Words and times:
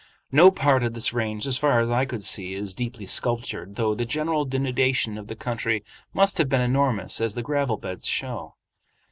No 0.31 0.49
part 0.49 0.81
of 0.81 0.95
this 0.95 1.13
range 1.13 1.45
as 1.45 1.59
far 1.59 1.79
as 1.79 1.91
I 1.91 2.05
could 2.05 2.23
see 2.23 2.55
is 2.55 2.73
deeply 2.73 3.05
sculptured, 3.05 3.75
though 3.75 3.93
the 3.93 4.03
general 4.03 4.45
denudation 4.45 5.15
of 5.15 5.27
the 5.27 5.35
country 5.35 5.83
must 6.11 6.39
have 6.39 6.49
been 6.49 6.59
enormous 6.59 7.21
as 7.21 7.35
the 7.35 7.43
gravel 7.43 7.77
beds 7.77 8.07
show. 8.07 8.55